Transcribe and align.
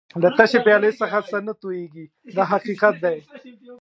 له 0.21 0.29
تشې 0.37 0.59
پیالې 0.65 0.91
څخه 1.01 1.17
څه 1.29 1.37
نه 1.45 1.53
تویېږي 1.61 2.05
دا 2.35 2.43
حقیقت 2.51 2.95
دی. 3.03 3.17